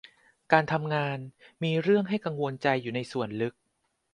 [0.51, 1.17] การทำงาน
[1.63, 3.53] มีเรื่องให้กังวลอยู่ในส่วนลึก